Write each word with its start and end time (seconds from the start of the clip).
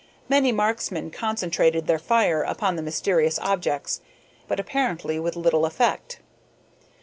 Many 0.27 0.51
marksmen 0.51 1.11
concentrated 1.11 1.85
their 1.85 1.99
fire 1.99 2.41
upon 2.41 2.75
the 2.75 2.81
mysterious 2.81 3.37
objects, 3.37 4.01
but 4.47 4.59
apparently 4.59 5.19
with 5.19 5.35
little 5.35 5.63
effect. 5.63 6.21